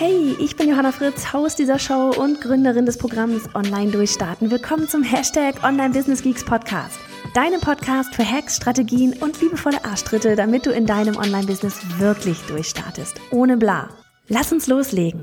Hey, 0.00 0.36
ich 0.38 0.54
bin 0.54 0.68
Johanna 0.68 0.92
Fritz, 0.92 1.32
Haus 1.32 1.56
dieser 1.56 1.80
Show 1.80 2.12
und 2.16 2.40
Gründerin 2.40 2.86
des 2.86 2.98
Programms 2.98 3.52
Online 3.56 3.90
Durchstarten. 3.90 4.48
Willkommen 4.48 4.86
zum 4.88 5.02
Hashtag 5.02 5.64
Online 5.64 5.92
Business 5.92 6.22
Geeks 6.22 6.44
Podcast. 6.44 7.00
Deinem 7.34 7.60
Podcast 7.60 8.14
für 8.14 8.24
Hacks, 8.24 8.54
Strategien 8.54 9.14
und 9.14 9.40
liebevolle 9.40 9.84
Arschtritte, 9.84 10.36
damit 10.36 10.66
du 10.66 10.70
in 10.70 10.86
deinem 10.86 11.16
Online-Business 11.16 11.80
wirklich 11.98 12.38
durchstartest. 12.42 13.20
Ohne 13.32 13.56
bla. 13.56 13.88
Lass 14.28 14.52
uns 14.52 14.68
loslegen. 14.68 15.20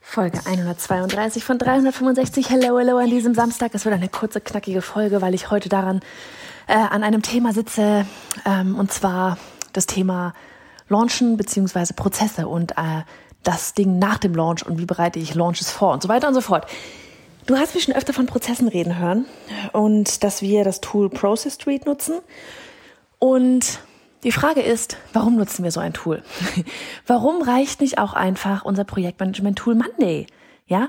Folge 0.00 0.40
132 0.46 1.44
von 1.44 1.58
365. 1.58 2.48
Hello, 2.48 2.78
hello 2.78 2.96
an 2.96 3.10
diesem 3.10 3.34
Samstag. 3.34 3.74
Es 3.74 3.84
wird 3.84 3.94
eine 3.94 4.08
kurze, 4.08 4.40
knackige 4.40 4.80
Folge, 4.80 5.20
weil 5.20 5.34
ich 5.34 5.50
heute 5.50 5.68
daran 5.68 6.00
äh, 6.66 6.72
an 6.72 7.02
einem 7.02 7.20
Thema 7.20 7.52
sitze, 7.52 8.06
ähm, 8.46 8.74
und 8.78 8.90
zwar 8.90 9.36
das 9.76 9.86
Thema 9.86 10.34
Launchen 10.88 11.36
beziehungsweise 11.36 11.94
Prozesse 11.94 12.48
und 12.48 12.72
äh, 12.72 13.02
das 13.42 13.74
Ding 13.74 13.98
nach 13.98 14.18
dem 14.18 14.34
Launch 14.34 14.66
und 14.66 14.78
wie 14.78 14.86
bereite 14.86 15.18
ich 15.18 15.34
Launches 15.34 15.70
vor 15.70 15.92
und 15.92 16.02
so 16.02 16.08
weiter 16.08 16.28
und 16.28 16.34
so 16.34 16.40
fort. 16.40 16.66
Du 17.46 17.56
hast 17.56 17.74
mich 17.74 17.84
schon 17.84 17.94
öfter 17.94 18.12
von 18.12 18.26
Prozessen 18.26 18.66
reden 18.66 18.98
hören 18.98 19.24
und 19.72 20.24
dass 20.24 20.42
wir 20.42 20.64
das 20.64 20.80
Tool 20.80 21.08
Process 21.08 21.54
Street 21.54 21.86
nutzen. 21.86 22.16
Und 23.20 23.78
die 24.24 24.32
Frage 24.32 24.62
ist, 24.62 24.96
warum 25.12 25.36
nutzen 25.36 25.62
wir 25.62 25.70
so 25.70 25.78
ein 25.78 25.92
Tool? 25.92 26.24
warum 27.06 27.42
reicht 27.42 27.80
nicht 27.80 27.98
auch 27.98 28.14
einfach 28.14 28.64
unser 28.64 28.82
Projektmanagement-Tool 28.82 29.76
Monday? 29.76 30.26
Ja, 30.66 30.88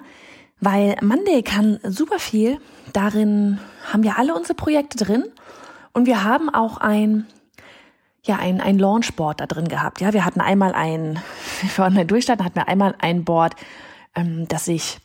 weil 0.60 0.96
Monday 1.04 1.44
kann 1.44 1.80
super 1.84 2.18
viel. 2.18 2.60
Darin 2.92 3.60
haben 3.92 4.02
wir 4.02 4.18
alle 4.18 4.34
unsere 4.34 4.56
Projekte 4.56 4.98
drin 4.98 5.26
und 5.94 6.08
wir 6.08 6.24
haben 6.24 6.50
auch 6.50 6.78
ein 6.78 7.28
ja 8.28 8.38
ein, 8.38 8.62
ein 8.62 8.78
Launchboard 8.78 9.42
da 9.42 9.46
drin 9.46 9.68
gehabt. 9.68 10.02
Ja, 10.02 10.14
wir 10.14 10.26
hatten 10.26 10.42
einmal 10.42 10.74
ein, 10.74 11.20
für 11.44 11.84
Online-Durchstarten 11.84 12.46
hatten 12.46 12.56
wir 12.56 12.68
einmal 12.68 12.96
ein 13.00 13.24
Board, 13.24 13.56
ähm, 14.16 14.48
das 14.48 14.66
sich 14.66 15.00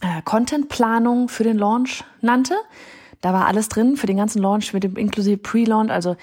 äh, 0.00 0.22
Contentplanung 0.22 1.28
für 1.28 1.44
den 1.44 1.58
Launch 1.58 2.04
nannte. 2.20 2.54
Da 3.20 3.32
war 3.32 3.46
alles 3.46 3.68
drin 3.68 3.96
für 3.96 4.06
den 4.06 4.16
ganzen 4.16 4.40
Launch 4.40 4.72
mit 4.72 4.84
dem 4.84 4.96
inklusive 4.96 5.38
Pre-Launch, 5.38 5.90
also 5.90 6.16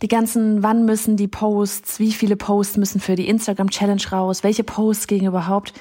die 0.00 0.08
ganzen, 0.08 0.62
wann 0.62 0.84
müssen 0.84 1.16
die 1.16 1.28
Posts, 1.28 2.00
wie 2.00 2.12
viele 2.12 2.36
Posts 2.36 2.76
müssen 2.76 3.00
für 3.00 3.14
die 3.14 3.28
Instagram 3.28 3.70
Challenge 3.70 4.02
raus, 4.10 4.42
welche 4.42 4.64
Posts 4.64 5.06
gehen 5.06 5.26
überhaupt 5.26 5.74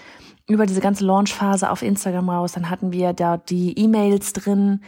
über 0.47 0.66
diese 0.66 0.81
ganze 0.81 1.05
Launchphase 1.05 1.69
auf 1.69 1.81
Instagram 1.81 2.30
raus. 2.30 2.52
Dann 2.52 2.69
hatten 2.69 2.92
wir 2.92 3.14
da 3.14 3.38
die 3.38 3.77
E-Mails 3.80 4.33
drin, 4.33 4.81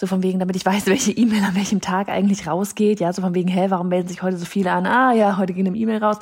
so 0.00 0.06
von 0.06 0.22
wegen, 0.22 0.38
damit 0.38 0.54
ich 0.54 0.64
weiß, 0.64 0.86
welche 0.86 1.10
E-Mail 1.10 1.42
an 1.42 1.56
welchem 1.56 1.80
Tag 1.80 2.08
eigentlich 2.08 2.46
rausgeht. 2.46 3.00
Ja, 3.00 3.12
so 3.12 3.20
von 3.20 3.34
wegen, 3.34 3.48
hä, 3.48 3.66
warum 3.68 3.88
melden 3.88 4.08
sich 4.08 4.22
heute 4.22 4.36
so 4.36 4.46
viele 4.46 4.70
an? 4.70 4.86
Ah 4.86 5.12
ja, 5.12 5.36
heute 5.36 5.52
gehen 5.52 5.66
eine 5.66 5.76
E-Mail 5.76 6.02
raus. 6.02 6.18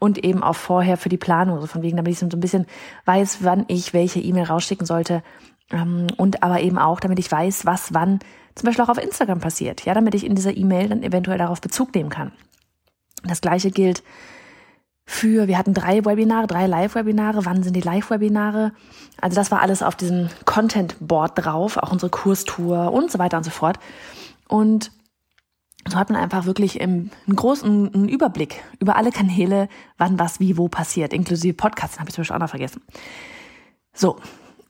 Und 0.00 0.24
eben 0.24 0.42
auch 0.42 0.56
vorher 0.56 0.96
für 0.96 1.08
die 1.08 1.16
Planung. 1.16 1.60
So 1.60 1.68
von 1.68 1.82
wegen, 1.82 1.96
damit 1.96 2.12
ich 2.12 2.18
so 2.18 2.26
ein 2.26 2.40
bisschen 2.40 2.66
weiß, 3.04 3.38
wann 3.42 3.64
ich 3.68 3.94
welche 3.94 4.18
E-Mail 4.18 4.44
rausschicken 4.44 4.84
sollte. 4.84 5.22
Ähm, 5.70 6.08
und 6.16 6.42
aber 6.42 6.60
eben 6.60 6.76
auch, 6.76 6.98
damit 6.98 7.20
ich 7.20 7.30
weiß, 7.30 7.66
was 7.66 7.94
wann 7.94 8.18
zum 8.56 8.66
Beispiel 8.66 8.84
auch 8.84 8.88
auf 8.88 9.02
Instagram 9.02 9.38
passiert. 9.38 9.84
Ja, 9.84 9.94
damit 9.94 10.16
ich 10.16 10.26
in 10.26 10.34
dieser 10.34 10.56
E-Mail 10.56 10.88
dann 10.88 11.04
eventuell 11.04 11.38
darauf 11.38 11.60
Bezug 11.60 11.94
nehmen 11.94 12.10
kann. 12.10 12.32
Das 13.22 13.40
gleiche 13.40 13.70
gilt 13.70 14.02
für, 15.10 15.48
wir 15.48 15.58
hatten 15.58 15.74
drei 15.74 16.04
Webinare, 16.04 16.46
drei 16.46 16.68
Live-Webinare. 16.68 17.44
Wann 17.44 17.64
sind 17.64 17.74
die 17.74 17.80
Live-Webinare? 17.80 18.70
Also 19.20 19.34
das 19.34 19.50
war 19.50 19.60
alles 19.60 19.82
auf 19.82 19.96
diesem 19.96 20.28
Content-Board 20.44 21.32
drauf, 21.34 21.76
auch 21.78 21.90
unsere 21.90 22.10
Kurstour 22.10 22.92
und 22.92 23.10
so 23.10 23.18
weiter 23.18 23.36
und 23.36 23.42
so 23.42 23.50
fort. 23.50 23.80
Und 24.46 24.92
so 25.88 25.96
hat 25.96 26.10
man 26.10 26.22
einfach 26.22 26.46
wirklich 26.46 26.80
einen 26.80 27.10
großen 27.28 28.08
Überblick 28.08 28.62
über 28.78 28.94
alle 28.94 29.10
Kanäle, 29.10 29.68
wann 29.98 30.20
was 30.20 30.38
wie 30.38 30.56
wo 30.56 30.68
passiert, 30.68 31.12
inklusive 31.12 31.54
Podcasts, 31.54 31.98
habe 31.98 32.08
ich 32.08 32.14
zum 32.14 32.22
Beispiel 32.22 32.36
auch 32.36 32.40
noch 32.40 32.50
vergessen. 32.50 32.80
So, 33.92 34.16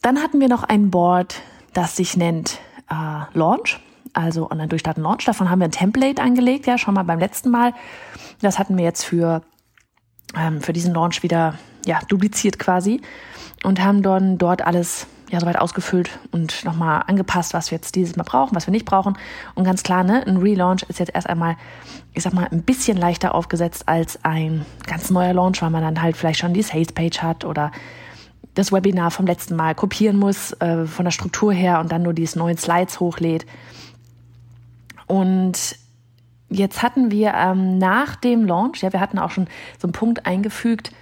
dann 0.01 0.23
hatten 0.23 0.41
wir 0.41 0.49
noch 0.49 0.65
ein 0.65 0.91
Board, 0.91 1.43
das 1.75 1.97
sich 1.97 2.17
nennt 2.17 2.61
äh, 2.89 3.39
Launch, 3.39 3.79
also 4.15 4.51
Online-Durchstarten 4.51 5.03
Launch. 5.03 5.27
Davon 5.27 5.51
haben 5.51 5.59
wir 5.59 5.67
ein 5.67 5.73
Template 5.73 6.23
angelegt, 6.23 6.67
ja, 6.67 6.79
schon 6.79 6.95
mal 6.95 7.05
beim 7.05 7.19
letzten 7.19 7.51
Mal. 7.51 7.75
Das 8.41 8.59
hatten 8.59 8.79
wir 8.79 8.85
jetzt 8.85 9.05
für 9.05 9.43
ähm, 10.37 10.61
für 10.61 10.73
diesen 10.73 10.95
Launch 10.95 11.23
wieder 11.23 11.55
ja, 11.87 12.01
dupliziert 12.09 12.59
quasi 12.59 13.01
und 13.65 13.83
haben 13.83 14.03
dann 14.03 14.39
dort 14.39 14.63
alles 14.63 15.07
ja 15.31 15.39
soweit 15.39 15.59
ausgefüllt 15.59 16.19
und 16.33 16.65
nochmal 16.65 17.05
angepasst, 17.07 17.55
was 17.55 17.71
wir 17.71 17.77
jetzt 17.77 17.95
dieses 17.95 18.17
Mal 18.17 18.25
brauchen, 18.25 18.55
was 18.57 18.67
wir 18.67 18.73
nicht 18.73 18.85
brauchen. 18.85 19.17
Und 19.55 19.65
ganz 19.65 19.83
klar, 19.83 20.03
ne, 20.03 20.27
ein 20.27 20.39
Relaunch 20.39 20.83
ist 20.89 20.99
jetzt 20.99 21.15
erst 21.15 21.29
einmal, 21.29 21.57
ich 22.13 22.23
sag 22.23 22.33
mal, 22.33 22.49
ein 22.51 22.63
bisschen 22.63 22.97
leichter 22.97 23.35
aufgesetzt 23.35 23.89
als 23.89 24.25
ein 24.25 24.67
ganz 24.87 25.11
neuer 25.11 25.33
Launch, 25.33 25.63
weil 25.63 25.71
man 25.71 25.83
dann 25.83 26.03
halt 26.03 26.17
vielleicht 26.17 26.41
schon 26.41 26.53
die 26.53 26.63
Sales-Page 26.63 27.23
hat 27.23 27.45
oder 27.45 27.71
das 28.55 28.73
Webinar 28.73 29.13
vom 29.13 29.27
letzten 29.27 29.55
Mal 29.55 29.75
kopieren 29.77 30.17
muss, 30.17 30.53
äh, 30.55 30.85
von 30.87 31.05
der 31.05 31.13
Struktur 31.13 31.53
her 31.53 31.79
und 31.79 31.93
dann 31.93 32.03
nur 32.03 32.13
diese 32.13 32.39
neuen 32.39 32.59
Slides 32.59 32.99
hochlädt. 32.99 33.47
Und 35.07 35.77
jetzt 36.51 36.83
hatten 36.83 37.11
wir 37.11 37.33
ähm, 37.35 37.79
nach 37.79 38.17
dem 38.17 38.45
Launch, 38.45 38.83
ja, 38.83 38.93
wir 38.93 39.01
hatten 39.01 39.19
auch 39.19 39.31
schon 39.31 39.47
so 39.79 39.87
einen 39.87 39.93
Punkt 39.93 40.27
eingefügt, 40.27 40.93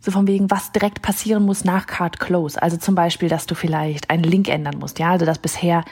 so 0.00 0.10
von 0.10 0.26
wegen, 0.26 0.50
was 0.50 0.70
direkt 0.72 1.00
passieren 1.00 1.44
muss 1.44 1.64
nach 1.64 1.86
Card 1.86 2.20
Close. 2.20 2.60
Also 2.60 2.76
zum 2.76 2.94
Beispiel, 2.94 3.30
dass 3.30 3.46
du 3.46 3.54
vielleicht 3.54 4.10
einen 4.10 4.24
Link 4.24 4.48
ändern 4.48 4.78
musst. 4.78 4.98
Ja, 4.98 5.12
also 5.12 5.24
dass 5.24 5.38
bisher 5.38 5.82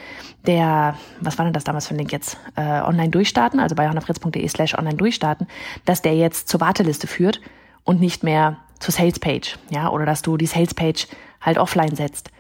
der, 0.47 0.97
was 1.21 1.39
war 1.39 1.47
denn 1.47 1.55
das 1.55 1.65
damals 1.65 1.87
für 1.87 1.95
ein 1.95 1.99
Link 1.99 2.13
jetzt? 2.13 2.37
Äh, 2.55 2.83
online 2.83 3.09
durchstarten, 3.09 3.59
also 3.59 3.75
bei 3.75 3.85
joannafritz.de 3.85 4.47
slash 4.49 4.77
online 4.77 4.97
durchstarten, 4.97 5.47
dass 5.87 6.03
der 6.03 6.15
jetzt 6.15 6.49
zur 6.49 6.61
Warteliste 6.61 7.07
führt 7.07 7.41
und 7.85 8.01
nicht 8.01 8.23
mehr 8.23 8.59
zur 8.81 8.93
Sales 8.93 9.19
Page. 9.19 9.59
Ja, 9.71 9.89
oder 9.89 10.05
dass 10.05 10.21
du 10.21 10.37
die 10.37 10.47
Sales 10.47 10.75
Page 10.75 11.07
halt 11.41 11.57
offline 11.57 11.97
setzt. 11.97 12.31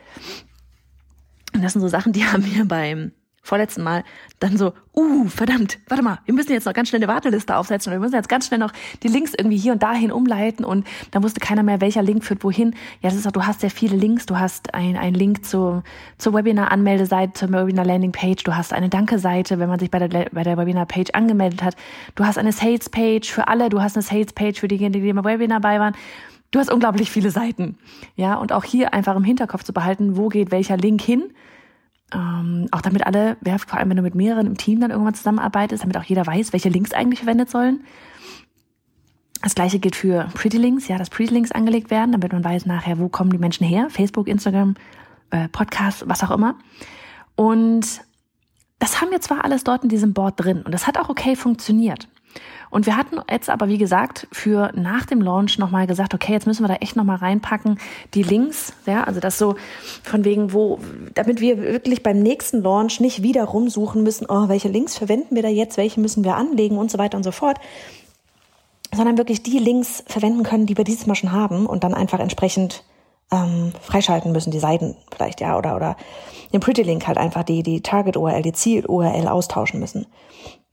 Und 1.54 1.62
das 1.62 1.72
sind 1.72 1.80
so 1.80 1.88
Sachen, 1.88 2.12
die 2.12 2.24
haben 2.24 2.44
wir 2.44 2.66
beim 2.66 3.12
vorletzten 3.42 3.82
Mal 3.82 4.04
dann 4.38 4.56
so, 4.56 4.72
uh, 4.94 5.26
verdammt, 5.26 5.78
warte 5.88 6.02
mal, 6.02 6.18
wir 6.24 6.34
müssen 6.34 6.52
jetzt 6.52 6.64
noch 6.64 6.72
ganz 6.72 6.88
schnell 6.88 7.02
eine 7.02 7.12
Warteliste 7.12 7.56
aufsetzen 7.56 7.90
oder 7.90 8.00
wir 8.00 8.04
müssen 8.04 8.14
jetzt 8.14 8.28
ganz 8.28 8.46
schnell 8.46 8.60
noch 8.60 8.72
die 9.02 9.08
Links 9.08 9.32
irgendwie 9.36 9.56
hier 9.56 9.72
und 9.72 9.82
dahin 9.82 10.12
umleiten 10.12 10.64
und 10.64 10.86
dann 11.10 11.24
wusste 11.24 11.40
keiner 11.40 11.64
mehr, 11.64 11.80
welcher 11.80 12.02
Link 12.02 12.24
führt 12.24 12.44
wohin. 12.44 12.74
Ja, 13.02 13.10
das 13.10 13.16
ist 13.16 13.26
auch, 13.26 13.32
du 13.32 13.44
hast 13.44 13.60
sehr 13.60 13.70
viele 13.70 13.96
Links, 13.96 14.26
du 14.26 14.38
hast 14.38 14.74
ein, 14.74 14.96
ein 14.96 15.14
Link 15.14 15.44
zu, 15.44 15.82
zur 16.18 16.34
Webinar-Anmeldeseite, 16.34 17.32
zur 17.32 17.50
Webinar-Landing-Page, 17.50 18.44
du 18.44 18.54
hast 18.54 18.72
eine 18.72 18.88
Danke-Seite, 18.88 19.58
wenn 19.58 19.68
man 19.68 19.80
sich 19.80 19.90
bei 19.90 19.98
der, 19.98 20.28
bei 20.30 20.44
der 20.44 20.56
Webinar-Page 20.56 21.10
angemeldet 21.12 21.64
hat, 21.64 21.74
du 22.14 22.24
hast 22.24 22.38
eine 22.38 22.52
Sales-Page 22.52 23.28
für 23.28 23.48
alle, 23.48 23.70
du 23.70 23.82
hast 23.82 23.96
eine 23.96 24.02
Sales-Page 24.02 24.60
für 24.60 24.68
diejenigen, 24.68 25.02
die 25.02 25.08
im 25.08 25.24
Webinar 25.24 25.60
bei 25.60 25.80
waren. 25.80 25.94
Du 26.52 26.58
hast 26.58 26.70
unglaublich 26.70 27.10
viele 27.10 27.30
Seiten. 27.30 27.78
Ja, 28.14 28.34
und 28.34 28.52
auch 28.52 28.64
hier 28.64 28.92
einfach 28.92 29.16
im 29.16 29.24
Hinterkopf 29.24 29.64
zu 29.64 29.72
behalten, 29.72 30.16
wo 30.18 30.28
geht 30.28 30.50
welcher 30.50 30.76
Link 30.76 31.00
hin 31.00 31.32
ähm, 32.14 32.68
auch 32.70 32.80
damit 32.80 33.06
alle, 33.06 33.36
wer, 33.40 33.58
vor 33.58 33.78
allem 33.78 33.90
wenn 33.90 33.96
du 33.96 34.02
mit 34.02 34.14
mehreren 34.14 34.46
im 34.46 34.56
Team 34.56 34.80
dann 34.80 34.90
irgendwann 34.90 35.14
zusammenarbeitest, 35.14 35.82
damit 35.82 35.96
auch 35.96 36.04
jeder 36.04 36.26
weiß, 36.26 36.52
welche 36.52 36.68
Links 36.68 36.92
eigentlich 36.92 37.20
verwendet 37.20 37.50
sollen. 37.50 37.84
Das 39.42 39.54
gleiche 39.54 39.80
gilt 39.80 39.96
für 39.96 40.28
Pretty 40.34 40.56
Links, 40.56 40.88
ja, 40.88 40.98
dass 40.98 41.10
Pretty 41.10 41.34
Links 41.34 41.50
angelegt 41.50 41.90
werden, 41.90 42.12
damit 42.12 42.32
man 42.32 42.44
weiß 42.44 42.66
nachher, 42.66 42.98
wo 42.98 43.08
kommen 43.08 43.30
die 43.30 43.38
Menschen 43.38 43.66
her, 43.66 43.88
Facebook, 43.90 44.28
Instagram, 44.28 44.74
äh, 45.30 45.48
Podcast, 45.48 46.04
was 46.06 46.22
auch 46.22 46.30
immer. 46.30 46.56
Und 47.34 48.02
das 48.78 49.00
haben 49.00 49.10
wir 49.10 49.20
zwar 49.20 49.44
alles 49.44 49.64
dort 49.64 49.82
in 49.82 49.88
diesem 49.88 50.12
Board 50.12 50.34
drin 50.36 50.62
und 50.62 50.72
das 50.72 50.86
hat 50.86 50.98
auch 50.98 51.08
okay 51.08 51.36
funktioniert. 51.36 52.08
Und 52.70 52.86
wir 52.86 52.96
hatten 52.96 53.18
jetzt 53.30 53.50
aber, 53.50 53.68
wie 53.68 53.76
gesagt, 53.76 54.26
für 54.32 54.70
nach 54.74 55.04
dem 55.04 55.20
Launch 55.20 55.58
nochmal 55.58 55.86
gesagt, 55.86 56.14
okay, 56.14 56.32
jetzt 56.32 56.46
müssen 56.46 56.62
wir 56.62 56.68
da 56.68 56.76
echt 56.76 56.96
nochmal 56.96 57.16
reinpacken, 57.16 57.78
die 58.14 58.22
Links, 58.22 58.72
ja, 58.86 59.04
also 59.04 59.20
das 59.20 59.36
so 59.36 59.56
von 60.02 60.24
wegen, 60.24 60.52
wo, 60.54 60.78
damit 61.14 61.40
wir 61.40 61.58
wirklich 61.58 62.02
beim 62.02 62.20
nächsten 62.20 62.62
Launch 62.62 63.00
nicht 63.00 63.22
wieder 63.22 63.44
rumsuchen 63.44 64.02
müssen, 64.02 64.26
oh, 64.28 64.48
welche 64.48 64.68
Links 64.68 64.96
verwenden 64.96 65.34
wir 65.34 65.42
da 65.42 65.48
jetzt, 65.48 65.76
welche 65.76 66.00
müssen 66.00 66.24
wir 66.24 66.36
anlegen 66.36 66.78
und 66.78 66.90
so 66.90 66.96
weiter 66.96 67.18
und 67.18 67.24
so 67.24 67.32
fort, 67.32 67.58
sondern 68.94 69.18
wirklich 69.18 69.42
die 69.42 69.58
Links 69.58 70.02
verwenden 70.06 70.42
können, 70.42 70.66
die 70.66 70.76
wir 70.76 70.84
dieses 70.84 71.06
Mal 71.06 71.14
schon 71.14 71.32
haben 71.32 71.66
und 71.66 71.84
dann 71.84 71.94
einfach 71.94 72.20
entsprechend 72.20 72.84
ähm, 73.30 73.72
freischalten 73.80 74.32
müssen, 74.32 74.50
die 74.50 74.58
Seiten 74.58 74.96
vielleicht, 75.14 75.40
ja, 75.40 75.56
oder, 75.56 75.76
oder 75.76 75.96
den 76.52 76.60
Pretty 76.60 76.82
Link 76.82 77.06
halt 77.06 77.18
einfach 77.18 77.42
die, 77.42 77.62
die 77.62 77.80
Target 77.80 78.16
URL, 78.16 78.42
die 78.42 78.52
Ziel 78.52 78.86
URL 78.86 79.26
austauschen 79.26 79.80
müssen. 79.80 80.06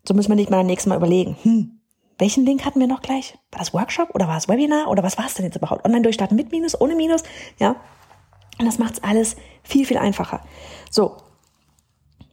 So 0.09 0.15
müssen 0.15 0.29
wir 0.29 0.35
nicht 0.35 0.49
mal 0.49 0.57
beim 0.57 0.65
nächsten 0.65 0.89
Mal 0.89 0.95
überlegen, 0.95 1.37
hm, 1.43 1.81
welchen 2.17 2.43
Link 2.43 2.65
hatten 2.65 2.79
wir 2.79 2.87
noch 2.87 3.03
gleich? 3.03 3.37
War 3.51 3.59
das 3.59 3.75
Workshop 3.75 4.09
oder 4.15 4.27
war 4.27 4.37
es 4.37 4.49
Webinar 4.49 4.87
oder 4.87 5.03
was 5.03 5.19
war 5.19 5.27
es 5.27 5.35
denn 5.35 5.45
jetzt 5.45 5.55
überhaupt? 5.55 5.85
Online 5.85 6.01
durchstarten 6.01 6.35
mit 6.35 6.51
Minus, 6.51 6.81
ohne 6.81 6.95
Minus, 6.95 7.21
ja. 7.59 7.75
Und 8.57 8.65
das 8.65 8.79
macht 8.79 8.93
es 8.93 9.03
alles 9.03 9.35
viel, 9.61 9.85
viel 9.85 9.99
einfacher. 9.99 10.41
So, 10.89 11.17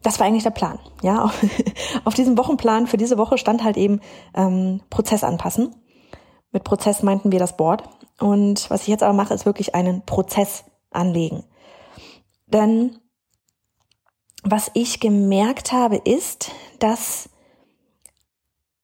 das 0.03 0.19
war 0.19 0.27
eigentlich 0.27 0.43
der 0.43 0.53
Plan. 0.53 0.79
Ja, 1.03 1.31
auf 2.07 2.15
diesem 2.15 2.39
Wochenplan 2.39 2.87
für 2.87 2.97
diese 2.97 3.19
Woche 3.19 3.37
stand 3.37 3.63
halt 3.63 3.77
eben 3.77 4.01
ähm, 4.35 4.81
Prozess 4.89 5.23
anpassen. 5.23 5.75
Mit 6.53 6.65
Prozess 6.65 7.03
meinten 7.03 7.31
wir 7.31 7.39
das 7.39 7.59
Board. 7.59 7.83
Und 8.19 8.71
was 8.71 8.81
ich 8.83 8.89
jetzt 8.89 9.03
aber 9.03 9.13
mache, 9.13 9.35
ist 9.35 9.45
wirklich 9.45 9.75
einen 9.75 10.01
Prozess 10.07 10.65
anlegen. 10.91 11.45
Denn 12.47 13.01
was 14.45 14.71
ich 14.73 14.99
gemerkt 14.99 15.73
habe, 15.73 15.97
ist, 15.97 16.53
dass 16.79 17.29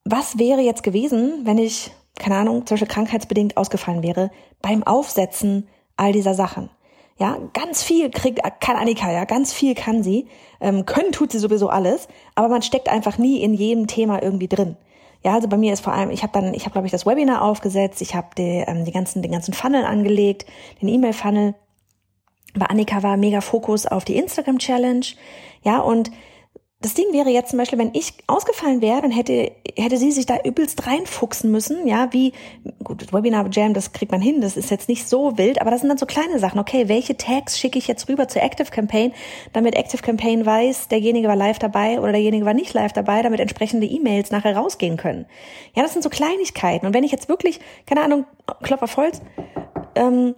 was 0.05 0.37
wäre 0.37 0.61
jetzt 0.61 0.83
gewesen, 0.83 1.41
wenn 1.43 1.57
ich, 1.57 1.91
keine 2.19 2.35
Ahnung, 2.35 2.65
zum 2.65 2.75
Beispiel 2.75 2.87
krankheitsbedingt 2.87 3.57
ausgefallen 3.57 4.03
wäre, 4.03 4.31
beim 4.61 4.83
Aufsetzen 4.83 5.67
all 5.97 6.11
dieser 6.11 6.33
Sachen. 6.33 6.69
Ja, 7.19 7.37
ganz 7.53 7.83
viel 7.83 8.09
kriegt, 8.09 8.41
kann 8.59 8.75
Annika, 8.75 9.11
ja, 9.11 9.25
ganz 9.25 9.53
viel 9.53 9.75
kann 9.75 10.03
sie. 10.03 10.27
Ähm, 10.59 10.85
können 10.85 11.11
tut 11.11 11.31
sie 11.31 11.39
sowieso 11.39 11.69
alles, 11.69 12.07
aber 12.35 12.49
man 12.49 12.63
steckt 12.63 12.89
einfach 12.89 13.17
nie 13.17 13.41
in 13.41 13.53
jedem 13.53 13.87
Thema 13.87 14.21
irgendwie 14.21 14.47
drin. 14.47 14.77
Ja, 15.23 15.35
also 15.35 15.47
bei 15.47 15.57
mir 15.57 15.71
ist 15.71 15.83
vor 15.83 15.93
allem, 15.93 16.09
ich 16.09 16.23
habe 16.23 16.33
dann, 16.33 16.53
ich 16.53 16.63
habe 16.63 16.71
glaube 16.71 16.87
ich 16.87 16.91
das 16.91 17.05
Webinar 17.05 17.43
aufgesetzt, 17.43 18.01
ich 18.01 18.15
habe 18.15 18.29
die, 18.37 18.63
ähm, 18.67 18.83
die 18.83 18.91
ganzen, 18.91 19.21
den 19.21 19.31
ganzen 19.31 19.53
Funnel 19.53 19.85
angelegt, 19.85 20.45
den 20.81 20.89
E-Mail-Funnel. 20.89 21.55
Bei 22.55 22.65
Annika 22.65 23.03
war 23.03 23.15
mega 23.15 23.41
Fokus 23.41 23.85
auf 23.85 24.05
die 24.05 24.17
Instagram 24.17 24.59
Challenge. 24.59 25.05
Ja, 25.63 25.79
und 25.79 26.11
das 26.83 26.95
Ding 26.95 27.05
wäre 27.13 27.29
jetzt 27.29 27.51
zum 27.51 27.59
Beispiel, 27.59 27.79
wenn 27.79 27.91
ich 27.93 28.13
ausgefallen 28.27 28.81
wäre, 28.81 29.01
dann 29.01 29.11
hätte, 29.11 29.53
hätte 29.77 29.95
sie 29.95 30.11
sich 30.11 30.25
da 30.25 30.37
übelst 30.43 30.85
reinfuchsen 30.85 31.49
müssen, 31.49 31.87
ja, 31.87 32.11
wie, 32.11 32.33
gut, 32.83 33.13
Webinar 33.13 33.47
Jam, 33.51 33.73
das 33.73 33.93
kriegt 33.93 34.11
man 34.11 34.21
hin, 34.21 34.41
das 34.41 34.57
ist 34.57 34.69
jetzt 34.69 34.89
nicht 34.89 35.07
so 35.07 35.37
wild, 35.37 35.61
aber 35.61 35.71
das 35.71 35.79
sind 35.79 35.87
dann 35.87 35.97
so 35.97 36.05
kleine 36.05 36.39
Sachen. 36.39 36.59
Okay, 36.59 36.89
welche 36.89 37.15
Tags 37.15 37.57
schicke 37.57 37.79
ich 37.79 37.87
jetzt 37.87 38.09
rüber 38.09 38.27
zu 38.27 38.41
Active 38.41 38.69
Campaign, 38.69 39.13
damit 39.53 39.75
Active 39.75 40.01
Campaign 40.01 40.45
weiß, 40.45 40.89
derjenige 40.89 41.29
war 41.29 41.37
live 41.37 41.57
dabei 41.57 42.01
oder 42.01 42.11
derjenige 42.11 42.45
war 42.45 42.53
nicht 42.53 42.73
live 42.73 42.91
dabei, 42.91 43.21
damit 43.21 43.39
entsprechende 43.39 43.87
E-Mails 43.87 44.31
nachher 44.31 44.57
rausgehen 44.57 44.97
können. 44.97 45.25
Ja, 45.75 45.83
das 45.83 45.93
sind 45.93 46.01
so 46.01 46.09
Kleinigkeiten. 46.09 46.85
Und 46.85 46.93
wenn 46.93 47.05
ich 47.05 47.13
jetzt 47.13 47.29
wirklich, 47.29 47.61
keine 47.85 48.01
Ahnung, 48.01 48.25
Klopfer 48.61 48.89
Volz, 48.89 49.21
ähm, 49.95 50.35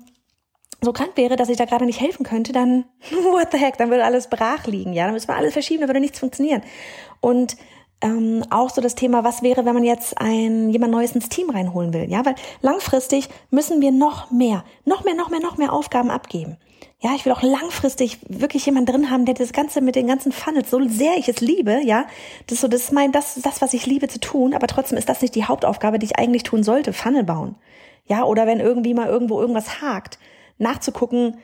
so 0.86 0.94
krank 0.94 1.12
wäre, 1.16 1.36
dass 1.36 1.50
ich 1.50 1.58
da 1.58 1.66
gerade 1.66 1.86
nicht 1.86 2.00
helfen 2.00 2.26
könnte, 2.26 2.54
dann 2.54 2.86
what 3.12 3.50
the 3.52 3.58
heck, 3.58 3.78
dann 3.78 3.90
würde 3.90 4.06
alles 4.06 4.30
brach 4.30 4.66
liegen, 4.68 4.94
ja, 4.94 5.06
dann 5.06 5.14
müssen 5.14 5.28
wir 5.28 5.36
alles 5.36 5.54
verschieben, 5.54 5.82
dann 5.82 5.90
würde 5.90 6.00
nichts 6.00 6.20
funktionieren. 6.20 6.62
Und 7.20 7.58
ähm, 8.02 8.44
auch 8.50 8.70
so 8.70 8.82
das 8.82 8.96
Thema, 8.96 9.24
was 9.24 9.42
wäre, 9.42 9.66
wenn 9.66 9.74
man 9.74 9.84
jetzt 9.84 10.20
ein 10.20 10.70
jemand 10.70 10.92
Neues 10.92 11.14
ins 11.14 11.30
Team 11.30 11.50
reinholen 11.50 11.94
will, 11.94 12.10
ja, 12.10 12.26
weil 12.26 12.36
langfristig 12.62 13.30
müssen 13.50 13.82
wir 13.82 13.92
noch 13.92 14.32
mehr, 14.32 14.64
noch 14.84 15.04
mehr, 15.04 15.16
noch 15.16 15.30
mehr, 15.30 15.40
noch 15.40 15.58
mehr 15.58 15.74
Aufgaben 15.74 16.12
abgeben. 16.12 16.58
Ja, 17.00 17.12
ich 17.16 17.26
will 17.26 17.34
auch 17.34 17.44
langfristig 17.44 18.20
wirklich 18.28 18.66
jemand 18.66 18.90
drin 18.90 19.12
haben, 19.12 19.26
der 19.26 19.36
das 19.36 19.54
Ganze 19.54 19.82
mit 19.82 19.96
den 19.96 20.08
ganzen 20.08 20.32
Funnels, 20.32 20.70
so 20.70 20.80
sehr 20.88 21.18
ich 21.18 21.28
es 21.28 21.42
liebe, 21.42 21.82
ja, 21.84 22.06
das 22.48 22.56
ist 22.56 22.62
so, 22.62 22.68
das 22.68 22.82
ist 22.82 22.92
mein, 22.94 23.12
das, 23.12 23.36
das, 23.42 23.62
was 23.62 23.74
ich 23.74 23.86
liebe 23.86 24.08
zu 24.08 24.20
tun, 24.20 24.54
aber 24.54 24.68
trotzdem 24.68 24.98
ist 24.98 25.10
das 25.10 25.22
nicht 25.22 25.36
die 25.36 25.46
Hauptaufgabe, 25.46 26.00
die 26.00 26.06
ich 26.06 26.18
eigentlich 26.18 26.44
tun 26.44 26.64
sollte, 26.64 26.94
Funnel 26.94 27.24
bauen. 27.24 27.56
Ja, 28.08 28.24
oder 28.24 28.46
wenn 28.46 28.60
irgendwie 28.60 28.94
mal 28.94 29.08
irgendwo 29.08 29.40
irgendwas 29.40 29.82
hakt, 29.82 30.20
nachzugucken, 30.57 31.38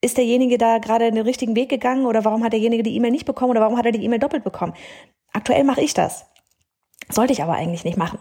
ist 0.00 0.16
derjenige 0.18 0.58
da 0.58 0.78
gerade 0.78 1.10
den 1.10 1.22
richtigen 1.22 1.56
Weg 1.56 1.68
gegangen 1.68 2.06
oder 2.06 2.24
warum 2.24 2.44
hat 2.44 2.52
derjenige 2.52 2.82
die 2.82 2.94
E-Mail 2.94 3.10
nicht 3.10 3.24
bekommen 3.24 3.50
oder 3.50 3.60
warum 3.60 3.78
hat 3.78 3.86
er 3.86 3.92
die 3.92 4.04
E-Mail 4.04 4.18
doppelt 4.18 4.44
bekommen. 4.44 4.74
Aktuell 5.32 5.64
mache 5.64 5.80
ich 5.80 5.94
das. 5.94 6.26
Sollte 7.10 7.32
ich 7.32 7.42
aber 7.42 7.54
eigentlich 7.54 7.84
nicht 7.84 7.96
machen. 7.96 8.18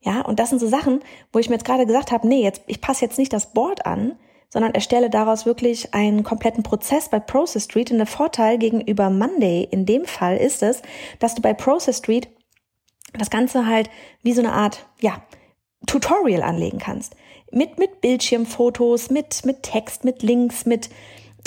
Ja, 0.00 0.20
und 0.20 0.38
das 0.38 0.50
sind 0.50 0.60
so 0.60 0.68
Sachen, 0.68 1.00
wo 1.32 1.38
ich 1.38 1.48
mir 1.48 1.56
jetzt 1.56 1.64
gerade 1.64 1.86
gesagt 1.86 2.12
habe, 2.12 2.26
nee, 2.28 2.42
jetzt, 2.42 2.62
ich 2.66 2.80
passe 2.80 3.04
jetzt 3.04 3.18
nicht 3.18 3.32
das 3.32 3.52
Board 3.52 3.84
an, 3.84 4.16
sondern 4.48 4.74
erstelle 4.74 5.10
daraus 5.10 5.44
wirklich 5.44 5.92
einen 5.92 6.22
kompletten 6.22 6.62
Prozess 6.62 7.08
bei 7.08 7.20
Process 7.20 7.64
Street. 7.64 7.90
Und 7.90 7.98
der 7.98 8.06
Vorteil 8.06 8.58
gegenüber 8.58 9.10
Monday 9.10 9.66
in 9.70 9.86
dem 9.86 10.04
Fall 10.04 10.36
ist 10.36 10.62
es, 10.62 10.82
dass 11.18 11.34
du 11.34 11.42
bei 11.42 11.52
Process 11.52 11.98
Street 11.98 12.28
das 13.12 13.30
Ganze 13.30 13.66
halt 13.66 13.90
wie 14.22 14.32
so 14.32 14.40
eine 14.40 14.52
Art, 14.52 14.86
ja, 15.00 15.22
Tutorial 15.86 16.42
anlegen 16.42 16.78
kannst 16.78 17.14
mit, 17.50 17.78
mit 17.78 18.00
Bildschirmfotos, 18.00 19.10
mit, 19.10 19.44
mit 19.44 19.62
Text, 19.62 20.04
mit 20.04 20.22
Links, 20.22 20.66
mit, 20.66 20.90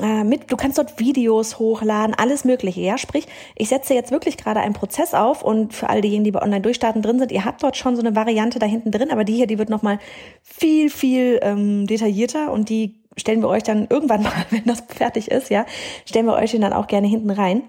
äh, 0.02 0.24
mit, 0.24 0.52
du 0.52 0.58
kannst 0.58 0.78
dort 0.78 1.00
Videos 1.00 1.60
hochladen, 1.60 2.16
alles 2.16 2.44
Mögliche. 2.44 2.82
Ja, 2.82 2.98
sprich, 2.98 3.28
ich 3.56 3.70
setze 3.70 3.94
jetzt 3.94 4.12
wirklich 4.12 4.38
gerade 4.38 4.60
einen 4.62 4.74
Prozess 4.74 5.14
auf 5.14 5.44
und 5.44 5.74
für 5.74 5.90
all 5.90 6.02
diejenigen, 6.02 6.24
die 6.24 6.32
bei 6.32 6.42
Online-Durchstarten 6.42 7.02
drin 7.02 7.20
sind, 7.20 7.32
ihr 7.32 7.46
habt 7.46 7.64
dort 7.64 7.78
schon 7.78 7.96
so 7.96 8.02
eine 8.02 8.16
Variante 8.16 8.60
da 8.60 8.66
hinten 8.66 8.92
drin, 8.92 9.12
aber 9.12 9.24
die 9.24 9.34
hier, 9.34 9.48
die 9.48 9.60
wird 9.60 9.70
nochmal 9.70 10.00
viel, 10.42 10.90
viel 10.90 11.40
ähm, 11.42 11.88
detaillierter 11.88 12.52
und 12.52 12.70
die 12.70 13.02
stellen 13.18 13.42
wir 13.42 13.50
euch 13.50 13.64
dann 13.64 13.88
irgendwann 13.90 14.24
mal, 14.24 14.46
wenn 14.50 14.66
das 14.66 14.84
fertig 14.88 15.30
ist, 15.30 15.50
ja, 15.50 15.66
stellen 16.06 16.26
wir 16.26 16.36
euch 16.36 16.52
den 16.52 16.62
dann 16.62 16.74
auch 16.74 16.88
gerne 16.88 17.08
hinten 17.08 17.32
rein 17.32 17.64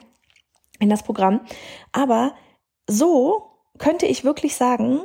in 0.79 0.89
das 0.89 1.03
Programm. 1.03 1.41
Aber 1.93 2.35
so 2.89 3.51
könnte 3.79 4.07
ich 4.07 4.25
wirklich 4.25 4.57
sagen, 4.57 5.01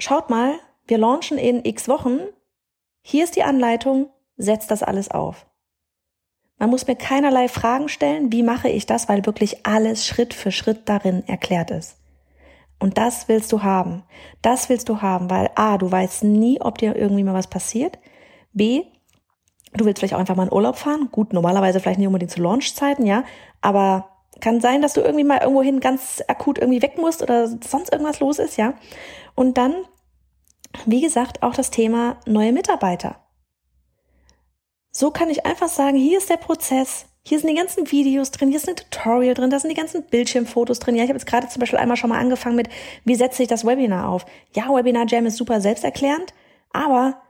schaut 0.00 0.30
mal, 0.30 0.54
wir 0.86 0.98
launchen 0.98 1.38
in 1.38 1.64
x 1.64 1.88
Wochen. 1.88 2.18
Hier 3.02 3.24
ist 3.24 3.36
die 3.36 3.42
Anleitung, 3.42 4.10
setzt 4.36 4.70
das 4.70 4.82
alles 4.82 5.10
auf. 5.10 5.46
Man 6.58 6.70
muss 6.70 6.86
mir 6.86 6.96
keinerlei 6.96 7.48
Fragen 7.48 7.88
stellen, 7.88 8.32
wie 8.32 8.42
mache 8.42 8.68
ich 8.68 8.84
das, 8.84 9.08
weil 9.08 9.24
wirklich 9.24 9.64
alles 9.64 10.06
Schritt 10.06 10.34
für 10.34 10.52
Schritt 10.52 10.88
darin 10.88 11.26
erklärt 11.26 11.70
ist. 11.70 11.96
Und 12.78 12.98
das 12.98 13.28
willst 13.28 13.52
du 13.52 13.62
haben. 13.62 14.02
Das 14.42 14.68
willst 14.68 14.88
du 14.88 15.00
haben, 15.00 15.30
weil 15.30 15.50
A, 15.54 15.78
du 15.78 15.90
weißt 15.90 16.24
nie, 16.24 16.60
ob 16.60 16.78
dir 16.78 16.96
irgendwie 16.96 17.24
mal 17.24 17.34
was 17.34 17.46
passiert. 17.46 17.98
B, 18.52 18.84
du 19.72 19.84
willst 19.84 20.00
vielleicht 20.00 20.14
auch 20.14 20.18
einfach 20.18 20.36
mal 20.36 20.46
in 20.46 20.52
Urlaub 20.52 20.76
fahren. 20.76 21.08
Gut, 21.12 21.32
normalerweise 21.32 21.80
vielleicht 21.80 21.98
nicht 21.98 22.08
unbedingt 22.08 22.30
zu 22.30 22.42
Launchzeiten, 22.42 23.06
ja. 23.06 23.24
Aber 23.60 24.08
kann 24.40 24.60
sein, 24.60 24.82
dass 24.82 24.94
du 24.94 25.00
irgendwie 25.00 25.24
mal 25.24 25.40
irgendwohin 25.40 25.80
ganz 25.80 26.22
akut 26.28 26.58
irgendwie 26.58 26.82
weg 26.82 26.98
musst 26.98 27.22
oder 27.22 27.48
sonst 27.48 27.92
irgendwas 27.92 28.20
los 28.20 28.38
ist, 28.38 28.56
ja. 28.56 28.74
Und 29.34 29.58
dann 29.58 29.74
wie 30.86 31.00
gesagt, 31.00 31.42
auch 31.42 31.54
das 31.54 31.70
Thema 31.70 32.18
neue 32.26 32.52
Mitarbeiter. 32.52 33.16
So 34.92 35.10
kann 35.10 35.30
ich 35.30 35.46
einfach 35.46 35.68
sagen, 35.68 35.96
hier 35.96 36.18
ist 36.18 36.30
der 36.30 36.36
Prozess, 36.36 37.06
hier 37.22 37.38
sind 37.38 37.48
die 37.48 37.56
ganzen 37.56 37.90
Videos 37.90 38.30
drin, 38.30 38.48
hier 38.48 38.58
ist 38.58 38.68
ein 38.68 38.76
Tutorial 38.76 39.34
drin, 39.34 39.50
da 39.50 39.58
sind 39.58 39.70
die 39.70 39.76
ganzen 39.76 40.04
Bildschirmfotos 40.04 40.78
drin. 40.78 40.96
Ja, 40.96 41.04
ich 41.04 41.10
habe 41.10 41.18
jetzt 41.18 41.28
gerade 41.28 41.48
zum 41.48 41.60
Beispiel 41.60 41.78
einmal 41.78 41.96
schon 41.96 42.10
mal 42.10 42.18
angefangen 42.18 42.56
mit, 42.56 42.68
wie 43.04 43.14
setze 43.14 43.42
ich 43.42 43.48
das 43.48 43.64
Webinar 43.64 44.08
auf? 44.08 44.26
Ja, 44.54 44.68
Webinar 44.68 45.06
Jam 45.06 45.26
ist 45.26 45.36
super 45.36 45.60
selbsterklärend, 45.60 46.34
aber 46.72 47.20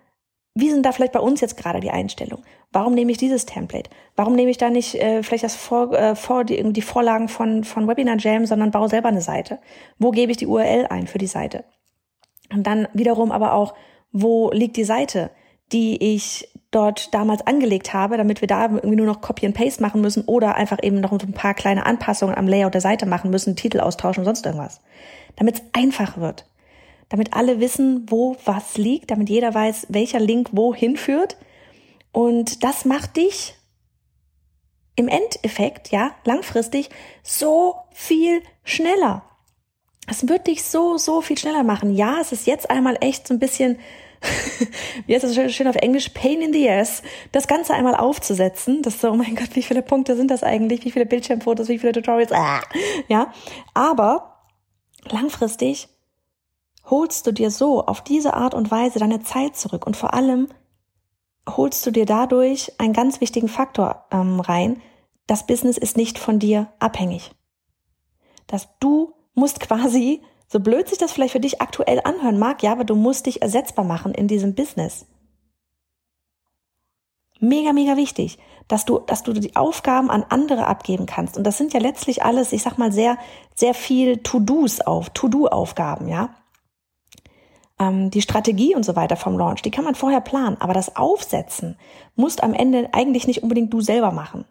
wie 0.54 0.70
sind 0.70 0.84
da 0.84 0.92
vielleicht 0.92 1.12
bei 1.12 1.20
uns 1.20 1.40
jetzt 1.40 1.56
gerade 1.56 1.80
die 1.80 1.90
Einstellungen? 1.90 2.44
Warum 2.72 2.94
nehme 2.94 3.12
ich 3.12 3.18
dieses 3.18 3.46
Template? 3.46 3.90
Warum 4.16 4.34
nehme 4.34 4.50
ich 4.50 4.58
da 4.58 4.70
nicht 4.70 4.96
äh, 4.96 5.22
vielleicht 5.22 5.44
das 5.44 5.54
vor, 5.54 5.92
äh, 5.92 6.16
vor 6.16 6.44
die, 6.44 6.72
die 6.72 6.82
Vorlagen 6.82 7.28
von, 7.28 7.64
von 7.64 7.86
Webinar 7.86 8.18
Jam, 8.18 8.46
sondern 8.46 8.70
baue 8.70 8.88
selber 8.88 9.08
eine 9.08 9.22
Seite? 9.22 9.58
Wo 9.98 10.10
gebe 10.10 10.32
ich 10.32 10.38
die 10.38 10.46
URL 10.46 10.86
ein 10.88 11.06
für 11.06 11.18
die 11.18 11.26
Seite? 11.26 11.64
Und 12.52 12.66
dann 12.66 12.88
wiederum 12.92 13.30
aber 13.30 13.54
auch, 13.54 13.74
wo 14.12 14.50
liegt 14.50 14.76
die 14.76 14.84
Seite, 14.84 15.30
die 15.72 16.14
ich 16.14 16.48
dort 16.72 17.14
damals 17.14 17.46
angelegt 17.46 17.92
habe, 17.94 18.16
damit 18.16 18.40
wir 18.40 18.48
da 18.48 18.62
irgendwie 18.62 18.96
nur 18.96 19.06
noch 19.06 19.20
Copy 19.20 19.46
and 19.46 19.56
Paste 19.56 19.82
machen 19.82 20.00
müssen 20.00 20.24
oder 20.24 20.56
einfach 20.56 20.78
eben 20.82 21.00
noch 21.00 21.12
ein 21.12 21.32
paar 21.32 21.54
kleine 21.54 21.86
Anpassungen 21.86 22.36
am 22.36 22.48
Layout 22.48 22.74
der 22.74 22.80
Seite 22.80 23.06
machen 23.06 23.30
müssen, 23.30 23.56
Titel 23.56 23.80
austauschen 23.80 24.22
und 24.22 24.24
sonst 24.24 24.46
irgendwas. 24.46 24.80
Damit 25.36 25.56
es 25.56 25.62
einfach 25.72 26.18
wird. 26.18 26.49
Damit 27.10 27.34
alle 27.34 27.60
wissen, 27.60 28.06
wo 28.08 28.36
was 28.44 28.78
liegt, 28.78 29.10
damit 29.10 29.28
jeder 29.28 29.52
weiß, 29.52 29.88
welcher 29.90 30.20
Link 30.20 30.50
wohin 30.52 30.96
führt. 30.96 31.36
Und 32.12 32.64
das 32.64 32.84
macht 32.84 33.16
dich 33.16 33.54
im 34.96 35.08
Endeffekt, 35.08 35.90
ja, 35.90 36.12
langfristig 36.24 36.88
so 37.22 37.74
viel 37.92 38.42
schneller. 38.64 39.24
Es 40.06 40.28
wird 40.28 40.46
dich 40.46 40.64
so, 40.64 40.98
so 40.98 41.20
viel 41.20 41.38
schneller 41.38 41.62
machen. 41.62 41.94
Ja, 41.94 42.20
es 42.20 42.32
ist 42.32 42.46
jetzt 42.46 42.70
einmal 42.70 42.96
echt 43.00 43.26
so 43.26 43.34
ein 43.34 43.38
bisschen, 43.38 43.78
wie 45.06 45.14
heißt 45.14 45.24
das 45.24 45.54
schön 45.54 45.68
auf 45.68 45.76
Englisch, 45.76 46.10
pain 46.10 46.42
in 46.42 46.52
the 46.52 46.68
ass, 46.68 47.02
das 47.32 47.48
Ganze 47.48 47.74
einmal 47.74 47.94
aufzusetzen. 47.94 48.82
Das 48.82 48.94
ist 48.94 49.00
so, 49.00 49.10
oh 49.10 49.14
mein 49.14 49.34
Gott, 49.36 49.54
wie 49.54 49.62
viele 49.62 49.82
Punkte 49.82 50.16
sind 50.16 50.30
das 50.30 50.42
eigentlich? 50.42 50.84
Wie 50.84 50.90
viele 50.90 51.06
Bildschirmfotos, 51.06 51.68
wie 51.68 51.78
viele 51.78 51.92
Tutorials? 51.92 52.32
Ah, 52.32 52.60
ja, 53.08 53.32
aber 53.74 54.44
langfristig 55.10 55.88
holst 56.84 57.26
du 57.26 57.32
dir 57.32 57.50
so 57.50 57.84
auf 57.86 58.02
diese 58.02 58.34
Art 58.34 58.54
und 58.54 58.70
Weise 58.70 58.98
deine 58.98 59.22
Zeit 59.22 59.56
zurück 59.56 59.86
und 59.86 59.96
vor 59.96 60.14
allem 60.14 60.48
holst 61.48 61.84
du 61.86 61.90
dir 61.90 62.06
dadurch 62.06 62.72
einen 62.78 62.92
ganz 62.92 63.20
wichtigen 63.20 63.48
Faktor 63.48 64.06
ähm, 64.10 64.40
rein. 64.40 64.80
Das 65.26 65.46
Business 65.46 65.78
ist 65.78 65.96
nicht 65.96 66.18
von 66.18 66.38
dir 66.38 66.72
abhängig. 66.78 67.32
Dass 68.46 68.68
du 68.80 69.14
musst 69.34 69.60
quasi, 69.60 70.22
so 70.48 70.60
blöd 70.60 70.88
sich 70.88 70.98
das 70.98 71.12
vielleicht 71.12 71.32
für 71.32 71.40
dich 71.40 71.60
aktuell 71.60 72.00
anhören 72.04 72.38
mag, 72.38 72.62
ja, 72.62 72.72
aber 72.72 72.84
du 72.84 72.94
musst 72.94 73.26
dich 73.26 73.42
ersetzbar 73.42 73.84
machen 73.84 74.12
in 74.14 74.28
diesem 74.28 74.54
Business. 74.54 75.06
Mega, 77.42 77.72
mega 77.72 77.96
wichtig, 77.96 78.38
dass 78.68 78.84
du, 78.84 78.98
dass 78.98 79.22
du 79.22 79.32
die 79.32 79.56
Aufgaben 79.56 80.10
an 80.10 80.26
andere 80.28 80.66
abgeben 80.66 81.06
kannst. 81.06 81.38
Und 81.38 81.44
das 81.44 81.56
sind 81.56 81.72
ja 81.72 81.80
letztlich 81.80 82.22
alles, 82.22 82.52
ich 82.52 82.62
sag 82.62 82.76
mal, 82.76 82.92
sehr, 82.92 83.16
sehr 83.54 83.72
viel 83.72 84.18
To-Dos 84.18 84.82
auf, 84.82 85.08
To-Do-Aufgaben, 85.10 86.06
ja. 86.08 86.34
Ähm, 87.80 88.10
die 88.10 88.22
Strategie 88.22 88.76
und 88.76 88.84
so 88.84 88.94
weiter 88.94 89.16
vom 89.16 89.38
Launch, 89.38 89.62
die 89.62 89.70
kann 89.70 89.84
man 89.84 89.94
vorher 89.94 90.20
planen, 90.20 90.56
aber 90.60 90.74
das 90.74 90.94
Aufsetzen 90.96 91.76
musst 92.14 92.44
am 92.44 92.54
Ende 92.54 92.90
eigentlich 92.92 93.26
nicht 93.26 93.42
unbedingt 93.42 93.72
du 93.72 93.80
selber 93.80 94.12
machen. 94.12 94.44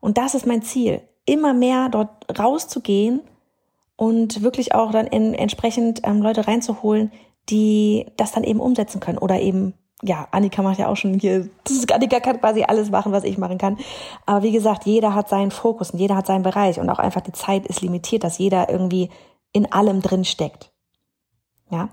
Und 0.00 0.18
das 0.18 0.34
ist 0.34 0.46
mein 0.46 0.62
Ziel, 0.62 1.02
immer 1.26 1.52
mehr 1.52 1.88
dort 1.88 2.10
rauszugehen 2.36 3.20
und 3.96 4.42
wirklich 4.42 4.74
auch 4.74 4.90
dann 4.90 5.06
in, 5.06 5.34
entsprechend 5.34 6.00
ähm, 6.04 6.22
Leute 6.22 6.48
reinzuholen, 6.48 7.12
die 7.50 8.06
das 8.16 8.32
dann 8.32 8.44
eben 8.44 8.58
umsetzen 8.58 9.00
können 9.00 9.18
oder 9.18 9.40
eben 9.40 9.74
ja, 10.04 10.26
Annika 10.32 10.62
macht 10.62 10.80
ja 10.80 10.88
auch 10.88 10.96
schon 10.96 11.14
hier, 11.14 11.48
das 11.64 11.76
ist, 11.76 11.92
Annika 11.92 12.18
kann 12.18 12.40
quasi 12.40 12.64
alles 12.64 12.90
machen, 12.90 13.12
was 13.12 13.22
ich 13.22 13.38
machen 13.38 13.58
kann. 13.58 13.78
Aber 14.26 14.42
wie 14.42 14.50
gesagt, 14.50 14.84
jeder 14.84 15.14
hat 15.14 15.28
seinen 15.28 15.52
Fokus 15.52 15.92
und 15.92 16.00
jeder 16.00 16.16
hat 16.16 16.26
seinen 16.26 16.42
Bereich 16.42 16.80
und 16.80 16.90
auch 16.90 16.98
einfach 16.98 17.20
die 17.20 17.32
Zeit 17.32 17.66
ist 17.66 17.82
limitiert, 17.82 18.24
dass 18.24 18.38
jeder 18.38 18.68
irgendwie 18.68 19.10
in 19.52 19.70
allem 19.70 20.00
drin 20.00 20.24
steckt. 20.24 20.72
Ja. 21.70 21.88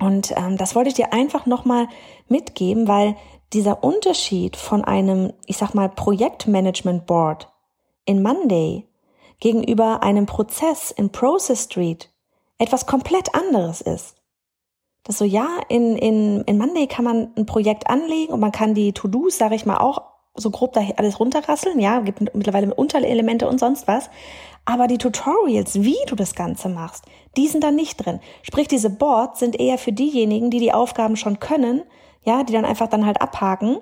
Und 0.00 0.32
ähm, 0.36 0.56
das 0.56 0.74
wollte 0.74 0.88
ich 0.88 0.94
dir 0.94 1.12
einfach 1.12 1.46
nochmal 1.46 1.86
mitgeben, 2.28 2.88
weil 2.88 3.16
dieser 3.52 3.84
Unterschied 3.84 4.56
von 4.56 4.84
einem, 4.84 5.32
ich 5.46 5.58
sag 5.58 5.74
mal, 5.74 5.88
Projektmanagement 5.88 7.06
Board 7.06 7.48
in 8.06 8.22
Monday 8.22 8.86
gegenüber 9.40 10.02
einem 10.02 10.26
Prozess 10.26 10.90
in 10.90 11.10
Process 11.10 11.64
Street 11.64 12.10
etwas 12.58 12.86
komplett 12.86 13.34
anderes 13.34 13.80
ist. 13.80 14.16
Das 15.04 15.18
so, 15.18 15.24
ja, 15.24 15.48
in, 15.68 15.96
in, 15.96 16.42
in 16.42 16.58
Monday 16.58 16.86
kann 16.86 17.04
man 17.04 17.30
ein 17.36 17.46
Projekt 17.46 17.88
anlegen 17.88 18.32
und 18.32 18.40
man 18.40 18.52
kann 18.52 18.74
die 18.74 18.92
To-Dos, 18.92 19.38
sage 19.38 19.54
ich 19.54 19.64
mal, 19.64 19.78
auch 19.78 20.02
so 20.34 20.50
grob 20.50 20.72
da 20.74 20.82
alles 20.96 21.18
runterrasseln, 21.18 21.80
ja, 21.80 22.00
gibt 22.00 22.20
mittlerweile 22.34 22.72
Unterelemente 22.72 23.48
und 23.48 23.58
sonst 23.58 23.88
was. 23.88 24.10
Aber 24.70 24.86
die 24.86 24.98
Tutorials, 24.98 25.82
wie 25.82 25.98
du 26.06 26.14
das 26.14 26.36
Ganze 26.36 26.68
machst, 26.68 27.04
die 27.36 27.48
sind 27.48 27.64
da 27.64 27.72
nicht 27.72 27.96
drin. 27.96 28.20
Sprich, 28.42 28.68
diese 28.68 28.88
Boards 28.88 29.40
sind 29.40 29.58
eher 29.58 29.78
für 29.78 29.90
diejenigen, 29.90 30.48
die 30.48 30.60
die 30.60 30.72
Aufgaben 30.72 31.16
schon 31.16 31.40
können, 31.40 31.82
ja, 32.22 32.44
die 32.44 32.52
dann 32.52 32.64
einfach 32.64 32.86
dann 32.86 33.04
halt 33.04 33.20
abhaken. 33.20 33.78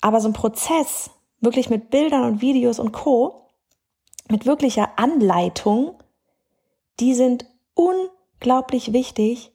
Aber 0.00 0.22
so 0.22 0.28
ein 0.28 0.32
Prozess, 0.32 1.10
wirklich 1.42 1.68
mit 1.68 1.90
Bildern 1.90 2.24
und 2.24 2.40
Videos 2.40 2.78
und 2.78 2.92
Co., 2.92 3.42
mit 4.30 4.46
wirklicher 4.46 4.88
Anleitung, 4.96 5.98
die 6.98 7.12
sind 7.12 7.44
unglaublich 7.74 8.94
wichtig, 8.94 9.52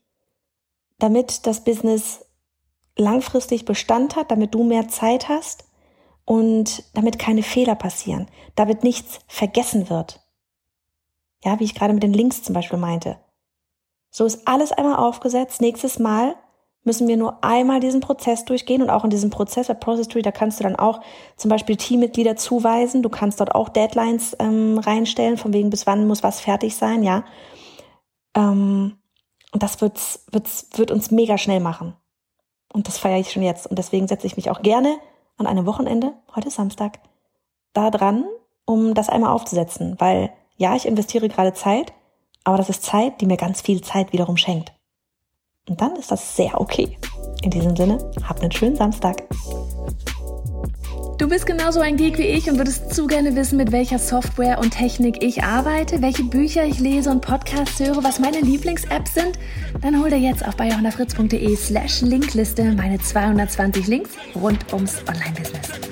damit 0.99 1.47
das 1.47 1.63
Business 1.63 2.23
langfristig 2.95 3.65
Bestand 3.65 4.15
hat, 4.15 4.29
damit 4.29 4.53
du 4.53 4.63
mehr 4.63 4.89
Zeit 4.89 5.27
hast 5.27 5.65
und 6.23 6.83
damit 6.93 7.17
keine 7.17 7.41
Fehler 7.41 7.73
passieren, 7.73 8.27
damit 8.53 8.83
nichts 8.83 9.21
vergessen 9.27 9.89
wird. 9.89 10.21
Ja, 11.45 11.59
wie 11.59 11.63
ich 11.63 11.75
gerade 11.75 11.93
mit 11.93 12.03
den 12.03 12.13
Links 12.13 12.41
zum 12.43 12.53
Beispiel 12.53 12.79
meinte. 12.79 13.17
So 14.09 14.25
ist 14.25 14.47
alles 14.47 14.71
einmal 14.71 14.95
aufgesetzt. 14.95 15.61
Nächstes 15.61 15.99
Mal 15.99 16.35
müssen 16.83 17.07
wir 17.07 17.17
nur 17.17 17.43
einmal 17.43 17.79
diesen 17.79 18.01
Prozess 18.01 18.45
durchgehen 18.45 18.81
und 18.81 18.89
auch 18.89 19.03
in 19.03 19.09
diesem 19.09 19.29
Prozess 19.29 19.67
bei 19.67 19.73
Process 19.73 20.07
Tree, 20.07 20.21
da 20.21 20.31
kannst 20.31 20.59
du 20.59 20.63
dann 20.63 20.75
auch 20.75 21.01
zum 21.35 21.49
Beispiel 21.49 21.75
Teammitglieder 21.75 22.35
zuweisen. 22.35 23.03
Du 23.03 23.09
kannst 23.09 23.39
dort 23.39 23.53
auch 23.53 23.69
Deadlines 23.69 24.35
ähm, 24.39 24.79
reinstellen, 24.79 25.37
von 25.37 25.53
wegen 25.53 25.69
bis 25.69 25.85
wann 25.85 26.07
muss 26.07 26.23
was 26.23 26.39
fertig 26.39 26.75
sein, 26.75 27.03
ja. 27.03 27.25
Ähm, 28.35 28.97
und 29.51 29.63
das 29.63 29.81
wird's, 29.81 30.25
wird's, 30.31 30.69
wird 30.75 30.91
uns 30.91 31.11
mega 31.11 31.37
schnell 31.37 31.59
machen. 31.59 31.95
Und 32.73 32.87
das 32.87 32.97
feiere 32.97 33.19
ich 33.19 33.31
schon 33.31 33.43
jetzt. 33.43 33.67
Und 33.67 33.77
deswegen 33.79 34.07
setze 34.07 34.27
ich 34.27 34.35
mich 34.35 34.49
auch 34.49 34.61
gerne 34.61 34.97
an 35.37 35.47
einem 35.47 35.65
Wochenende, 35.65 36.13
heute 36.35 36.49
Samstag, 36.49 36.99
da 37.73 37.89
dran, 37.89 38.25
um 38.65 38.93
das 38.93 39.09
einmal 39.09 39.31
aufzusetzen. 39.31 39.95
Weil 39.97 40.31
ja, 40.57 40.75
ich 40.75 40.85
investiere 40.85 41.29
gerade 41.29 41.53
Zeit, 41.53 41.93
aber 42.43 42.57
das 42.57 42.69
ist 42.69 42.83
Zeit, 42.83 43.21
die 43.21 43.25
mir 43.25 43.37
ganz 43.37 43.61
viel 43.61 43.81
Zeit 43.81 44.13
wiederum 44.13 44.37
schenkt. 44.37 44.71
Und 45.67 45.81
dann 45.81 45.95
ist 45.95 46.11
das 46.11 46.35
sehr 46.35 46.59
okay. 46.61 46.97
In 47.41 47.51
diesem 47.51 47.75
Sinne, 47.75 47.97
habt 48.27 48.41
einen 48.41 48.51
schönen 48.51 48.75
Samstag. 48.75 49.23
Du 51.17 51.29
bist 51.29 51.45
genauso 51.45 51.79
ein 51.79 51.95
Geek 51.95 52.17
wie 52.17 52.23
ich 52.23 52.49
und 52.49 52.57
würdest 52.57 52.93
zu 52.93 53.07
gerne 53.07 53.35
wissen, 53.35 53.57
mit 53.57 53.71
welcher 53.71 53.99
Software 53.99 54.59
und 54.59 54.71
Technik 54.71 55.23
ich 55.23 55.43
arbeite, 55.43 56.01
welche 56.01 56.23
Bücher 56.23 56.65
ich 56.65 56.79
lese 56.79 57.09
und 57.09 57.21
Podcasts 57.21 57.79
höre, 57.79 58.03
was 58.03 58.19
meine 58.19 58.41
Lieblings-Apps 58.41 59.13
sind? 59.13 59.39
Dann 59.81 59.99
hol 60.01 60.09
dir 60.09 60.19
jetzt 60.19 60.45
auf 60.45 60.55
bayerhonderfritz.de 60.57 61.55
slash 61.55 62.01
Linkliste 62.01 62.73
meine 62.73 62.99
220 62.99 63.87
Links 63.87 64.11
rund 64.35 64.71
ums 64.73 64.97
Online-Business. 65.07 65.84